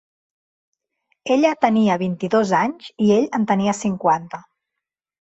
Ella 1.35 1.51
tenia 1.67 1.99
vint-i-dos 2.05 2.57
anys 2.63 2.91
i 3.07 3.13
ell 3.21 3.31
en 3.41 3.49
tenia 3.55 3.81
cinquanta. 3.85 4.47